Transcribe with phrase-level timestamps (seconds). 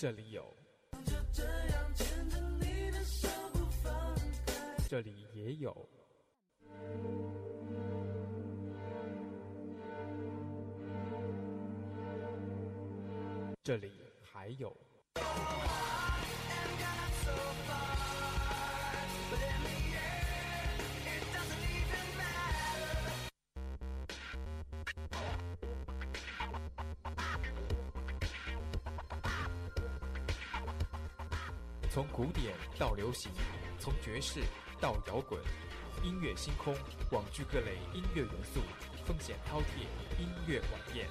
[0.00, 0.56] 这里有，
[4.88, 5.88] 这里也有，
[13.64, 13.90] 这里
[14.22, 14.72] 还有。
[32.18, 33.30] 古典到流行，
[33.78, 34.40] 从爵士
[34.80, 35.40] 到摇滚，
[36.02, 36.74] 音乐星空
[37.12, 38.60] 网聚各类音乐元素，
[39.06, 41.08] 风险饕餮，音乐晚宴。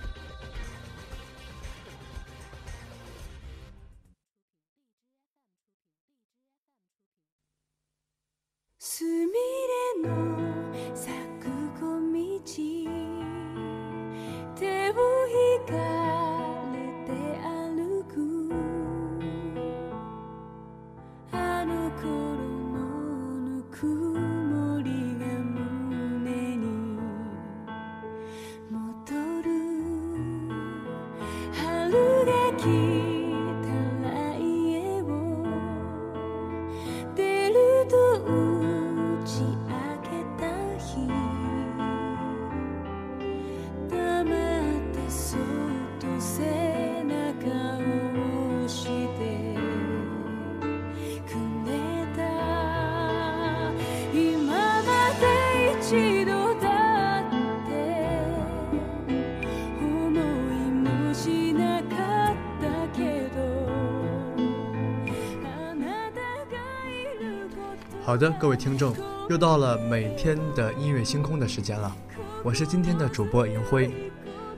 [68.08, 68.96] 好的，各位听众，
[69.30, 71.94] 又到了每天的音乐星空的时间了。
[72.42, 73.92] 我是今天的主播银辉。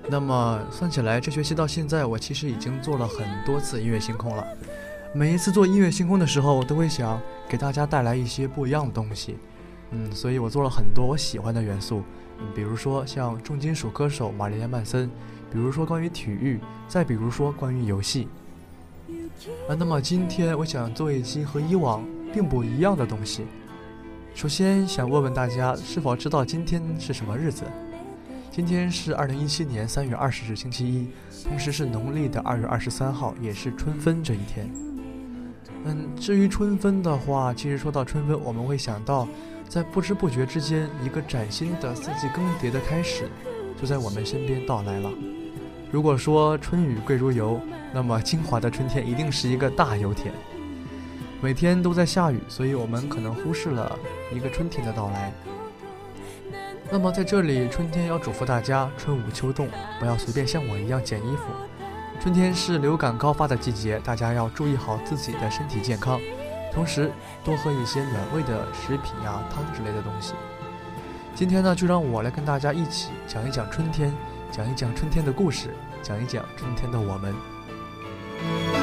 [0.08, 4.48] 那么算起来，这学期到现在，我其实已经做了很多次音乐星空了。
[5.16, 9.36] 每一次做音乐星空的时候，我都会想给大家带来一些不一样的东西。
[9.90, 12.04] 嗯，所以我做了很多我喜欢的元素，
[12.54, 15.10] 比如说像重金属歌手玛丽莲曼森，
[15.52, 18.28] 比如说关于体育，再比如说关于游戏。
[19.68, 23.46] 啊，那么今天我想做一期和以往并不一样的东西。
[24.34, 27.64] 首先想问问大家，是否知道今天是什么日子？
[28.52, 31.08] 今天是二零一七年三月二十日，星期一，
[31.48, 34.70] 同时是农历的二月二十三号，也是春分这一天。
[35.86, 39.28] 嗯，至于春分的话，其实说到春分，我们会想到，
[39.68, 43.30] 在不知不觉之间，一个崭新的四季更迭的开始，
[43.80, 45.10] 就在我们身边到来了。
[45.92, 47.60] 如果说春雨贵如油，
[47.94, 50.34] 那么金华的春天一定是一个大油田。
[51.42, 53.98] 每天都在下雨，所以我们可能忽视了
[54.34, 55.32] 一个春天的到来。
[56.92, 59.70] 那么在这里，春天要嘱咐大家：春捂秋冻，
[60.00, 61.44] 不要随便像我一样捡衣服。
[62.20, 66.20] 春天是流感高发的季节，大家要注意好自己的身体健康，
[66.74, 67.10] 同时
[67.42, 70.34] 多喝一些暖胃的食品呀、汤之类的东西。
[71.36, 74.14] 今天呢，就让我来跟大家一起讲一讲春天，
[74.52, 75.74] 讲一讲春天的故事，
[76.04, 78.79] 讲一讲春天的我们。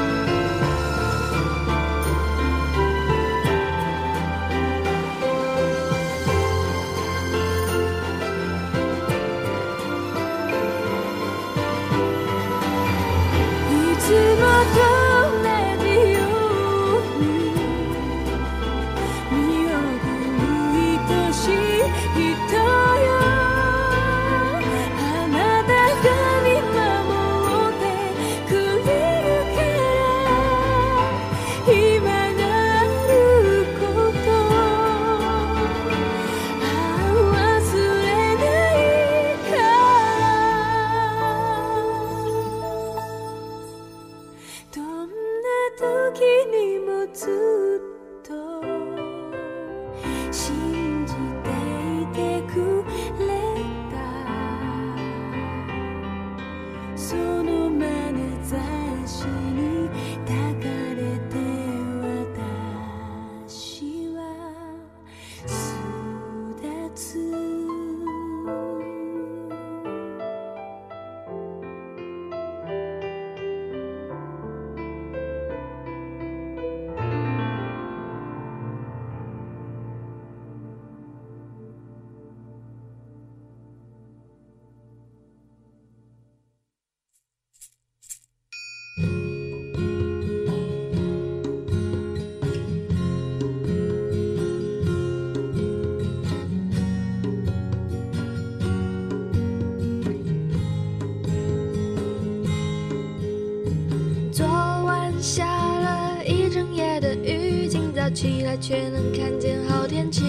[108.17, 110.23] 起来却能看见好天气。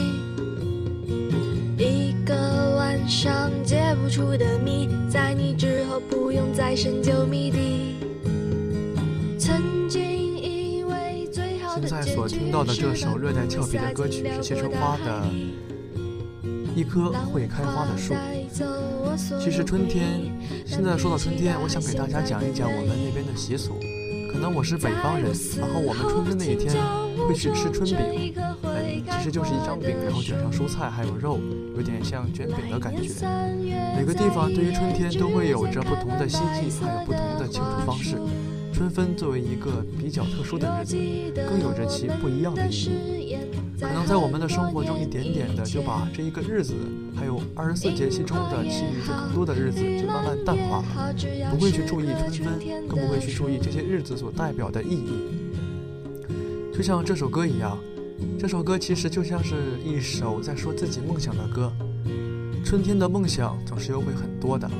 [1.78, 2.34] 一个
[2.76, 7.96] 晚上解不出的谜，在你之后不用再深究谜底。
[9.38, 15.22] 曾经以为最好的现在所听到的这首热带俏皮的歌曲是谢春花的
[16.76, 18.12] 《一棵会开花的树》。
[19.42, 20.30] 其实春天，
[20.66, 23.80] 现在说到春天，我想给大家讲一讲我们那边的习俗。
[24.30, 26.76] 可能我是北方人，然后我们春分那一天
[27.28, 28.32] 会去吃春饼，
[28.62, 31.38] 嗯，其实就是一张饼，然后卷上蔬菜还有肉，
[31.76, 33.12] 有点像卷饼的感觉。
[33.94, 38.16] 每个地方对于春天都会有着不同的希冀，还有不同的庆祝方式。
[38.72, 40.96] 春分作为一个比较特殊的日子，
[41.34, 43.36] 更有着其不一样的意义。
[43.78, 46.72] 可能在我们的生活中，一点点的就把这一个日子，
[47.14, 51.14] 还有二十四节气中的其余的更多的日子，就慢慢淡化了，
[51.50, 55.37] 不会去注意春分，更不会去注意这些日子所代表的意义。
[56.78, 57.76] 就像这首歌一样，
[58.38, 61.72] 这首歌其实就像是一首在说自己梦想的歌。
[62.64, 64.70] 春天的梦想总是有会很多的，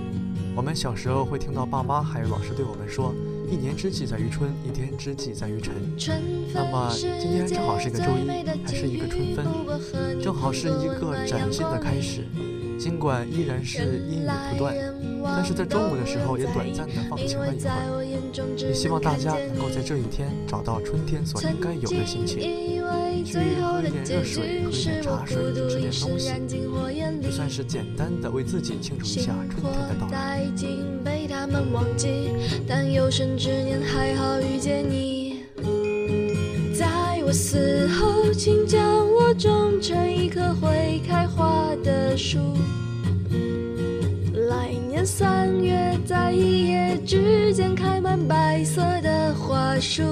[0.54, 3.12] 我们小时候会听到爸妈还有老师对我们说。
[3.50, 5.74] 一年之计在于春，一天之计在于晨。
[6.54, 8.28] 那么今天正好是一个周一，
[8.64, 12.24] 还是一个春分，正好是一个崭新的开始。
[12.78, 14.76] 尽管依然是阴雨不断，
[15.24, 18.07] 但是在中午的时候也短暂的放晴了一会儿。
[18.56, 22.38] 也希望大家能够在这一天找到春天所应该有的心情，
[23.24, 25.36] 去喝一点热水，喝一点茶水，
[25.68, 26.32] 吃点东西，
[27.22, 30.38] 就算是简单的为自己庆祝一下春天的到来。
[31.30, 32.30] 他们忘记，
[32.66, 35.44] 但有生之年还好遇见你。
[36.74, 38.82] 在我死后，请将
[39.12, 42.38] 我种成一棵会开花的树。
[45.08, 50.02] 三月，在一夜之间开满白色的花束。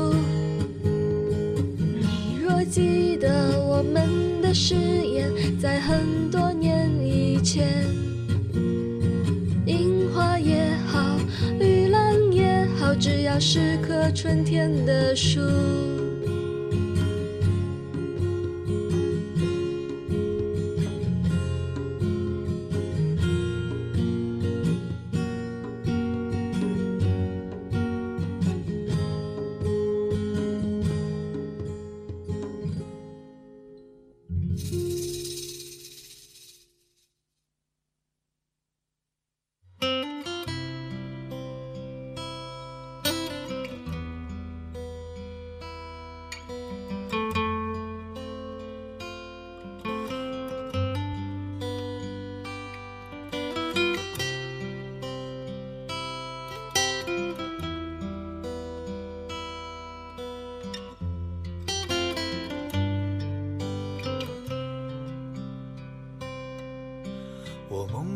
[2.01, 7.85] 你若记得我们的誓言，在很多年以前。
[9.67, 11.19] 樱花也好，
[11.61, 15.41] 玉兰也好只要是棵春天的树。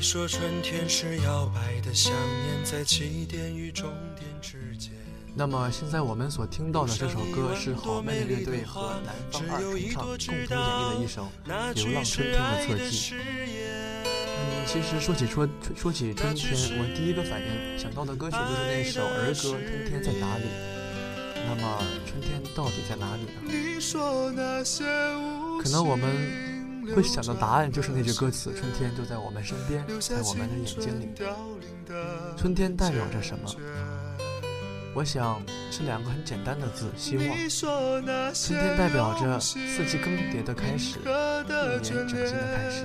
[0.00, 4.94] 你说春天是摇摆的想念，在起点与终点之间。
[5.34, 11.28] 那么现在我们所听到的这首歌是好妹妹乐队和南方二重唱共同演绎的一首
[11.74, 12.96] 《流浪春天的侧记》。
[13.14, 20.44] 嗯，其实说起说说起春天，我第一个反应想到的歌曲就是那首儿歌《春天在哪里》。
[21.46, 23.42] 那么春天到底在哪里呢？
[25.62, 26.48] 可能我们。
[26.94, 31.08] 会想到答案就是那句歌词：“春天就在我们身边，在我们的眼睛里。”
[32.36, 33.48] 春天代表着什么？
[34.92, 37.26] 我想是两个很简单的字：希望。
[38.34, 42.84] 春天代表着四季更迭的开始，一年整新的开始。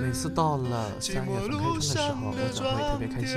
[0.00, 3.36] 每次到了三月份开春的时候，我总会特别开心。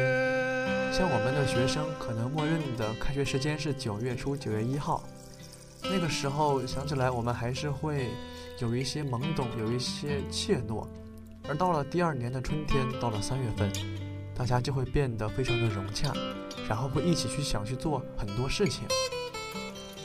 [0.93, 5.03] 像我们的学生，可能默认的开学时间是九月初九月一号。
[5.91, 8.09] 那个时候想起来，我们还是会。
[8.59, 10.83] 有一些懵懂，有一些怯懦，
[11.47, 13.71] 而到了第二年的春天，到了三月份，
[14.33, 16.11] 大家就会变得非常的融洽，
[16.67, 18.87] 然后会一起去想去做很多事情。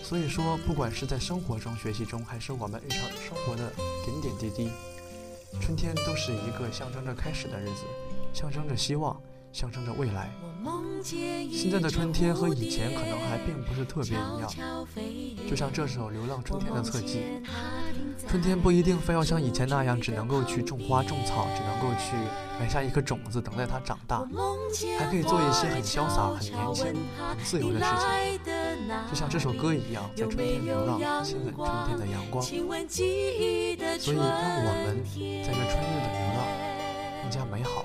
[0.03, 3.73] 所以说，不管是在生活中、学习中，还是我们日常生活的
[4.05, 4.71] 点点滴滴，
[5.63, 7.87] 春天都是一个象征着开始的日子，
[8.35, 9.19] 象征着希望。
[9.53, 10.31] 象征着未来。
[11.53, 14.49] 现在的春天和以前可能还并不是特别一样，
[15.51, 17.23] 就像这首《流浪春天的侧记》，
[18.29, 22.15] 春天不一定非要像以前那样，只能够去种花种草，只能够去
[22.61, 24.25] 埋下一颗种子，等待它长大，
[24.97, 28.09] 还可以做一些很潇洒、很年轻、很自由的事情。
[29.11, 32.41] 就像这首歌一样，在春天流浪，亲吻春天的阳光。
[32.45, 34.25] 所以，让
[34.65, 35.03] 我们
[35.43, 36.41] 在这春日的流浪
[37.23, 37.85] 更加美好。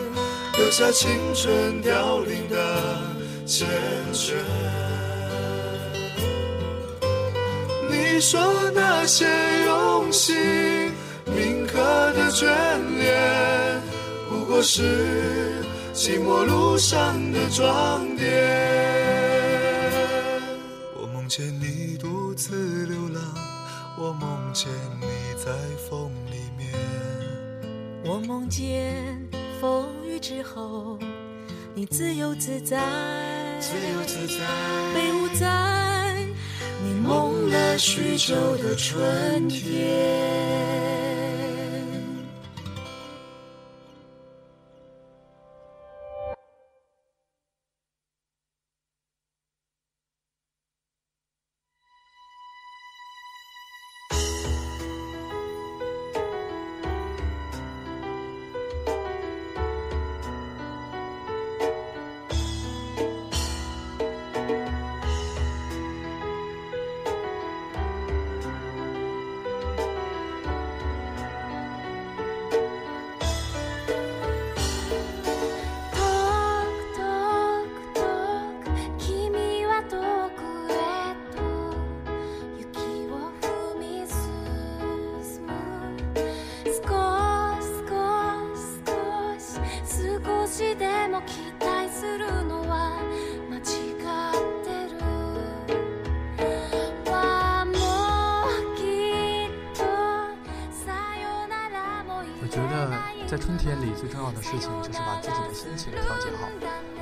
[0.57, 2.97] 留下青春凋零的
[3.45, 3.65] 缱
[4.13, 4.33] 绻。
[7.89, 8.39] 你说
[8.73, 9.25] 那些
[9.65, 10.35] 用心
[11.25, 11.77] 铭刻
[12.13, 12.45] 的眷
[12.97, 13.81] 恋，
[14.29, 18.29] 不过是寂寞路上的装点。
[20.95, 23.21] 我梦见你独自流浪，
[23.97, 25.07] 我梦见你
[25.43, 25.51] 在
[25.89, 26.69] 风里面。
[28.03, 29.17] 我梦见
[29.61, 30.97] 风雨之后，
[31.75, 32.79] 你自由自在，
[33.59, 34.25] 自由自
[35.39, 36.15] 在，
[36.83, 39.91] 你梦了许久的春天。
[104.41, 106.49] 事情就是把自己的心情调节好，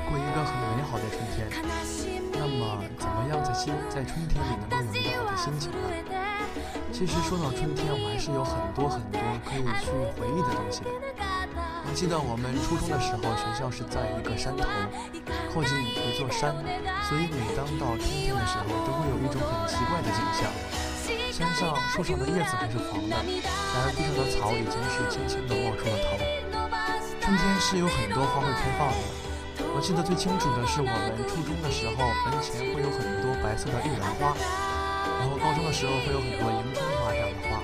[0.09, 1.47] 过一个很美好的春天。
[2.33, 5.77] 那么，怎么样在心在春天里能够有一个好的心情呢？
[6.91, 10.89] 其实说到春天，我还是有很多很多可以去回忆的东西的。
[11.85, 14.63] 我记得我们初中的时候，学校是在一个山头，
[15.53, 16.53] 靠近一座山，
[17.07, 20.47] 所以每当到春天的时候，都会有一种很奇怪的景象。
[21.31, 26.28] 山上树上的叶子还是黄的，然而地上的草已经是轻轻地冒出了头。
[27.29, 29.05] 春天是有很多花会开放的。
[29.69, 34.33] 我记得最清楚的是我们初中的时候，门前会有很多白色的玉兰花，
[35.21, 37.61] 然后高中的时候会有很多迎春花这样的花。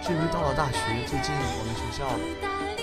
[0.00, 2.08] 至于到了大学，最近我们学校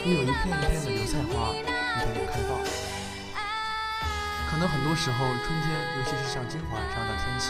[0.06, 2.54] 也有一片一片的油菜花一点点开放。
[4.46, 7.50] 可能很多时候，春天，尤其是像今晚这样的天气，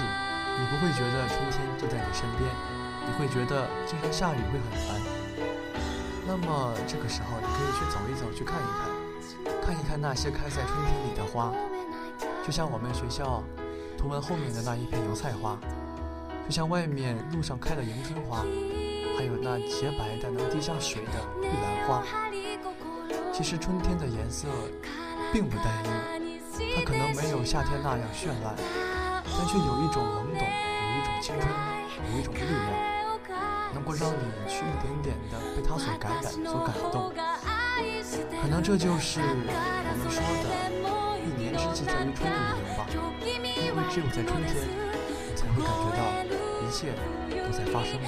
[0.55, 2.47] 你不会觉得春天就在你身边，
[3.03, 5.14] 你会觉得经常下雨会很烦。
[6.27, 11.53] 那么这个时候，你可以去走一走，去看一看，看一看那些开在春天里的花，
[12.43, 13.43] 就像我们学校
[13.95, 15.57] 图文后面的那一片油菜花，
[16.45, 18.39] 就像外面路上开的迎春花，
[19.17, 22.03] 还有那洁白的能滴下水的玉兰花。
[23.31, 24.47] 其实春天的颜色
[25.31, 26.39] 并不单一，
[26.75, 28.55] 它可能没有夏天那样绚烂，
[29.23, 31.47] 但却有一种懵懂，有一种青春，
[32.13, 32.94] 有一种力量，
[33.75, 37.13] 能够让你去一点点的被他所感染、所感动。
[38.41, 40.47] 可能这就是我们说的
[41.19, 42.87] “一年之计在于春”的理由吧。
[43.21, 44.55] 因为只有在春天，
[45.27, 45.99] 你才会感觉到
[46.63, 46.95] 一切
[47.29, 48.07] 都在发生着。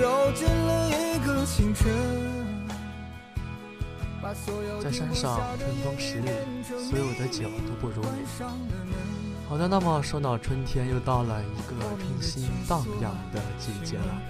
[0.00, 1.86] 揉进了一个清晨。
[4.20, 6.28] 把所有在山上春风十里，
[6.62, 8.26] 所有的酒都不如你。
[9.48, 14.20] 好的，那么说到春天，又到了一个春心荡漾的季节了。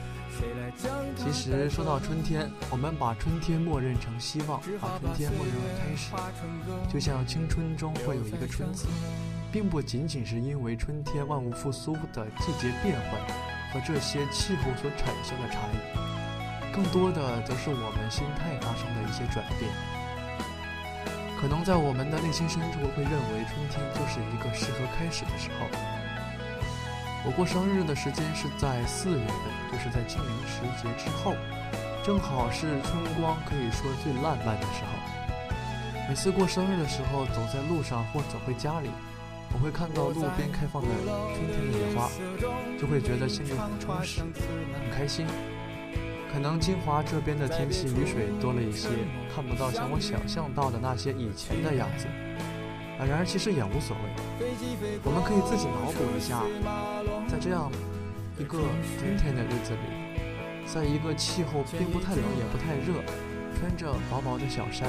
[1.17, 6.13] 其实说到春天，我们把春天默认成希望，把春天默认为开始，
[6.89, 8.87] 就像青春中会有一个春字，
[9.51, 19.71] 并不仅仅是因为春天万物复苏的季节变换和这些气候所产生的差异，更多的则是我们心态发生的一些转变。
[21.41, 25.67] 可能在我们的内心深处会认为春天就是一个适合开始的时候。
[27.25, 29.37] 我过生日的时间是在四月份，
[29.71, 31.35] 就是在清明时节之后，
[32.03, 34.91] 正好是春光可以说最烂漫的时候。
[36.09, 38.89] 每次过生日的时候，走在路上或走回家里，
[39.53, 40.89] 我会看到路边开放的
[41.35, 42.11] 春天的野花，
[42.79, 45.27] 就会觉得心里很充实，很开心。
[46.31, 48.89] 可能金华这边的天气雨水多了一些，
[49.35, 52.07] 看不到像我想象到的那些以前的样子。
[52.99, 54.51] 啊，然而其实也无所谓，
[55.05, 56.43] 我们可以自己脑补一下，
[57.27, 57.71] 在这样
[58.39, 58.59] 一个
[58.99, 59.87] 春天的日子里，
[60.67, 63.01] 在一个气候并不太冷也不太热，
[63.57, 64.89] 穿着薄薄的小衫，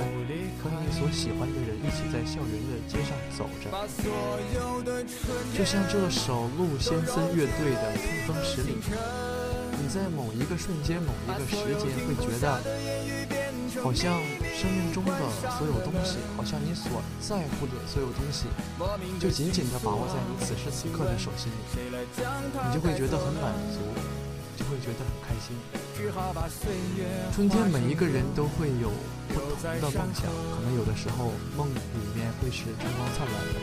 [0.61, 3.69] 和你所喜欢的人一起在校园的街上走着，
[5.57, 8.73] 就像这首鹿先森乐队的《春风十里》。
[9.81, 12.61] 你在某一个瞬间、某一个时间，会觉得
[13.81, 14.21] 好像
[14.53, 15.11] 生命中的
[15.57, 18.45] 所有东西，好像你所在乎的所有东西，
[19.19, 21.55] 就紧紧地把握在你此时此刻的手心里，
[22.67, 23.79] 你就会觉得很满足，
[24.57, 25.55] 就会觉得很开心。
[27.35, 28.87] 春天，每一个人都会有
[29.27, 29.51] 不同
[29.83, 33.59] 的梦想，可能有的时候梦里面会是春光灿烂的，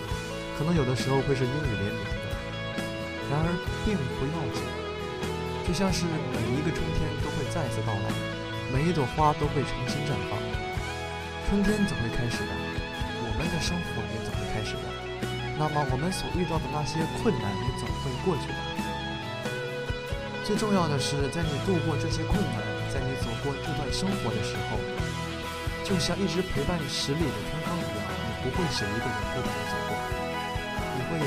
[0.59, 2.29] 可能有的时候会是阴雨连绵的，
[3.33, 3.49] 然而
[3.89, 4.61] 并不要紧。
[5.65, 8.13] 就像是每一个春天都会再次到来，
[8.69, 10.37] 每一朵花都会重新绽放。
[11.49, 14.85] 春天总会开始的，我们的生活也总会开始的。
[15.57, 18.76] 那么我们所遇到的那些困难也总会过去的。
[20.47, 22.63] 最重要的是，在你度过这些困难，
[22.95, 24.79] 在你走过这段生活的时候，
[25.83, 29.99] 就像一直陪伴你十里的春风一样，你不会是一个人孤独的走过，
[30.95, 31.27] 你会有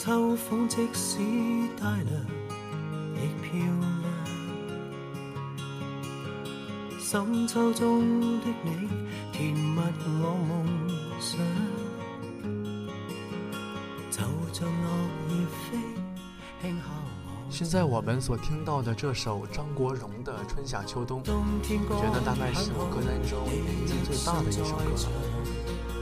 [0.00, 1.18] 秋風即使
[1.76, 2.22] 帶涼，
[3.16, 4.06] 亦漂亮。
[7.00, 8.88] 深秋中的你，
[9.32, 9.80] 甜蜜
[10.22, 10.88] 我夢
[11.20, 11.40] 想。
[14.08, 14.88] 就像落
[15.30, 15.76] 葉飛，
[16.62, 16.84] 輕敲
[17.26, 17.28] 我。
[17.50, 25.10] 现在我们所听到的这首张国荣的《春夏秋冬》，冬天我覺得大概是我歌單中年紀最大的一首歌了。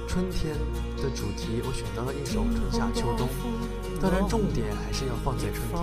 [0.06, 0.54] 春天
[0.96, 3.28] 的主題，我選擇了一首《春夏秋冬》，
[4.00, 5.82] 當然重点还是要放在春天。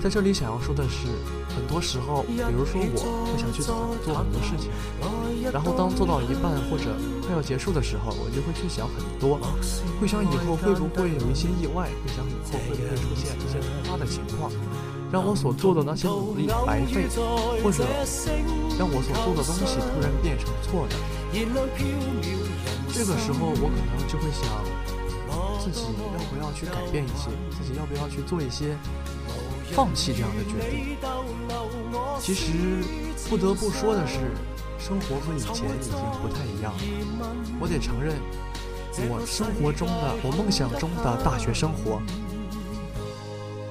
[0.00, 1.08] 在这里想要说的是，
[1.54, 4.70] 很多时候，比如说我会想去做做很多事情，
[5.52, 6.94] 然后当做到一半或者
[7.26, 9.40] 快要结束的时候，我就会去想很多，
[10.00, 14.52] 会想以后会不会有一些意外，会想以后会不会出现一些突发的情况。
[15.10, 17.08] 让我所做的那些努力白费，
[17.64, 17.82] 或者
[18.78, 20.94] 让我所做的东西突然变成错的。
[22.92, 24.44] 这个时候，我可能就会想，
[25.60, 25.82] 自己
[26.14, 28.76] 要不要去改变一些，自己要不要去做一些
[29.72, 30.96] 放弃这样的决定。
[32.20, 32.52] 其实
[33.28, 34.18] 不得不说的是，
[34.78, 36.80] 生活和以前已经不太一样了。
[37.60, 38.16] 我得承认，
[39.08, 42.00] 我生活中的，我梦想中的大学生活，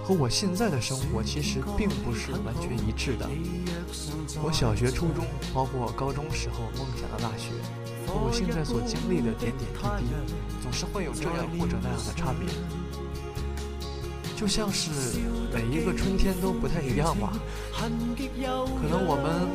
[0.04, 3.28] 和我现在的生活其实并不是完全一致的。
[4.44, 7.52] 我小学、初中，包括高中时候梦想的大学，
[8.08, 10.06] 和我现在所经历的点点滴滴，
[10.64, 12.48] 总是会有这样或者那样的差别。
[14.36, 14.90] 就像是
[15.52, 17.34] 每一个春天都不太一样吧。
[17.74, 19.50] 可能我们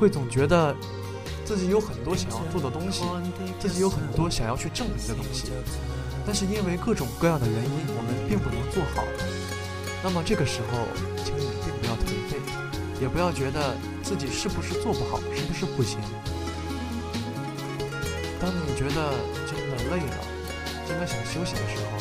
[0.00, 0.74] 会总觉得
[1.44, 3.04] 自己有很多想要做的东西，
[3.60, 5.52] 自己有很多想要去证明的东西，
[6.26, 9.04] 但是因为各种各样的原因，我们并不能做好。
[10.02, 10.88] 那么这个时候，
[11.24, 12.40] 请你并不要颓废，
[13.00, 15.98] 也不要觉得自己是不是做不好，是不是不行。
[18.42, 19.14] 当你觉得
[19.46, 20.18] 真的累了，
[20.88, 21.96] 真的想休息的时候，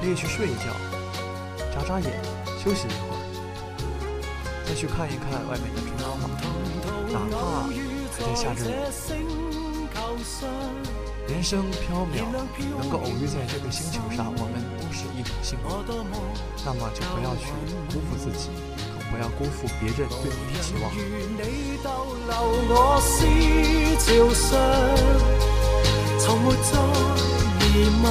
[0.00, 0.72] 可以去睡一觉，
[1.74, 2.10] 眨眨眼，
[2.64, 3.20] 休息一会儿，
[4.66, 6.26] 再去看一看外面的春花，
[7.12, 7.68] 哪怕
[8.16, 8.72] 还在下着雨。
[11.28, 12.32] 人生飘渺，
[12.78, 15.64] 能够偶遇在这个星球上，我们都是一种幸运。
[16.64, 17.52] 那么就不要去
[17.92, 18.48] 辜负自己，
[19.10, 20.84] 不要辜負別人對你的期望。
[20.92, 21.40] 你
[21.82, 21.88] 逗
[22.26, 22.32] 留
[22.68, 23.14] 我思
[24.02, 24.50] 潮上，
[26.20, 26.72] 從沒再
[27.62, 27.64] 疑
[28.02, 28.04] 問，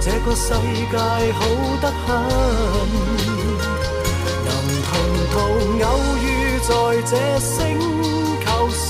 [0.00, 0.48] 這個世
[0.90, 0.96] 界
[1.32, 1.40] 好
[1.80, 2.06] 得很，
[4.44, 4.48] 能
[4.88, 4.90] 同
[5.32, 5.34] 途
[5.84, 5.86] 偶
[6.18, 6.24] 遇
[6.60, 6.70] 在
[7.10, 7.52] 這星
[8.44, 8.88] 球上，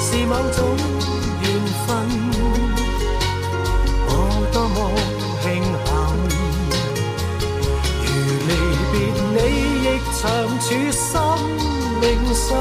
[0.00, 0.58] 是某種
[10.18, 10.26] 你，亦長
[10.58, 11.14] 處生
[12.00, 12.58] 命上，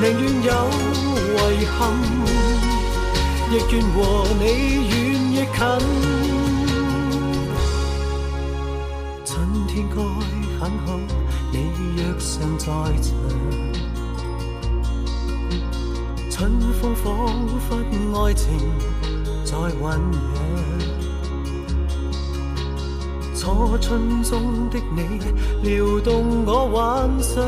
[0.00, 0.50] 寧願有
[1.36, 1.38] 遺
[1.76, 1.78] 憾，
[3.50, 3.98] 亦願和
[4.38, 4.44] 你
[4.88, 4.92] 遠
[5.32, 5.58] 亦近。
[9.24, 9.28] 春
[9.66, 9.96] 天該
[10.58, 10.88] 很好，
[11.52, 11.54] 你
[11.96, 12.64] 若尚在
[13.02, 13.12] 场，
[16.30, 16.38] 春
[16.80, 17.04] 風彷
[17.68, 17.70] 彿
[18.24, 18.46] 愛情
[19.44, 20.69] 在酝酿。
[23.40, 25.18] 初春中的你，
[25.62, 27.42] 撩动我幻想，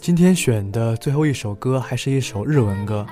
[0.00, 3.06] 今天选的最后一首歌还是一首日文歌。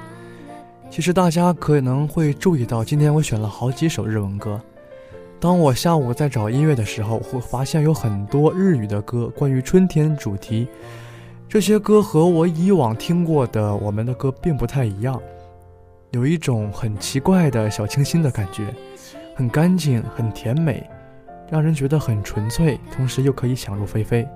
[0.91, 4.61] 其实大家可能会注意到，今天我选了好几首日文歌。
[5.41, 10.69] 当我下午在找音乐的时候，会发现有很多日语的歌，关于春天主题。
[11.49, 15.21] 这些歌和我以往听过的我们的歌并不太一样，
[16.11, 18.67] 有一种很奇怪的小清新的感觉，
[19.35, 20.89] 很干净，很甜美，
[21.53, 24.27] 让人觉得很纯粹，同时又可以想入非非。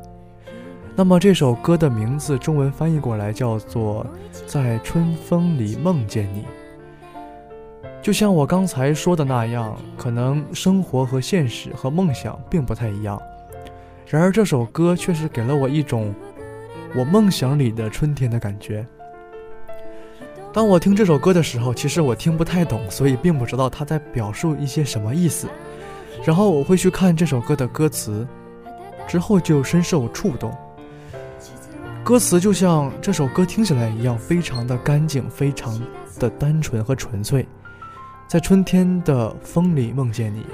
[0.95, 4.05] 那么这首歌的名字中文翻译过来叫做
[4.47, 6.43] 《在春风里梦见你》。
[8.03, 13.19] 就像我刚才说的那样，可能生活和现实和梦想并不太一样，
[14.07, 16.15] 然而这首歌却是给了我一种。
[16.95, 18.87] 我梦想里的春天的感觉。
[20.53, 25.47] 当我听这首歌的时候，其实我听不太懂，所以并不知道他在表述一些什么意思。
[26.25, 28.27] 然后我会去看这首歌的歌词，
[29.07, 30.53] 之后就深受触动。
[32.03, 35.81] 歌词就像这首歌听起来一样，非常的干净，非常
[36.19, 37.47] 的单纯和纯粹。
[38.29, 40.45] 在春天的风里梦见你，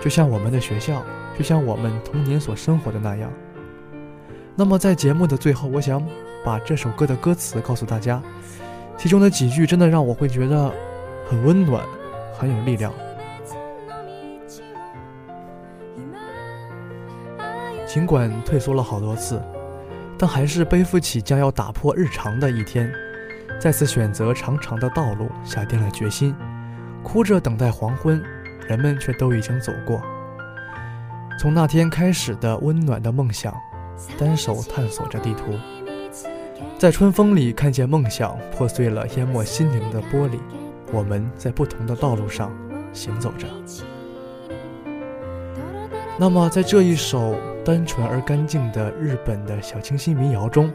[0.00, 1.02] 就像我们的学校，
[1.38, 3.30] 就像我们童年所生活的那样。
[4.56, 6.02] 那么在节目的最后，我想
[6.44, 8.22] 把这首歌的歌词告诉大家，
[8.96, 10.72] 其中的几句真的让我会觉得
[11.28, 11.82] 很温暖，
[12.38, 12.92] 很有力量。
[17.94, 19.40] 尽管退缩了好多次，
[20.18, 22.92] 但还是背负起将要打破日常的一天，
[23.60, 26.34] 再次选择长长的道路，下定了决心，
[27.04, 28.20] 哭着等待黄昏，
[28.66, 30.02] 人们却都已经走过。
[31.38, 33.54] 从那天开始的温暖的梦想。
[34.18, 35.52] 单手探索着地图，
[36.76, 40.40] 在春风里看见梦想破碎了，淹没心灵的玻璃。
[40.90, 42.50] 我们在不同的道路上
[42.92, 43.46] 行走着。
[46.18, 50.70] 那么，在这一首单纯而干净的日本的小清新民谣中，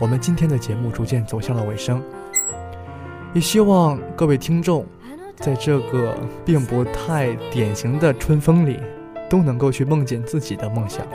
[0.00, 2.02] 我们今天的节目逐渐走向了尾声。
[3.32, 4.84] 也希望各位听众，
[5.36, 8.80] 在这个并不太典型的春风里，
[9.30, 11.06] 都能够去梦见自己的梦想。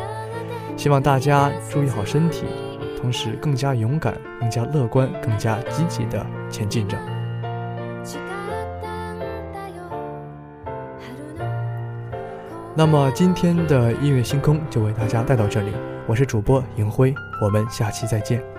[0.77, 2.45] 希望大家注意好身体，
[2.99, 6.97] 同时更加勇敢、更加乐观、更加积极地前进着。
[12.77, 15.71] 那么今天的音乐星空就为大家带到这里，
[16.05, 17.11] 我是主播银辉，
[17.41, 18.56] 我们下期再见。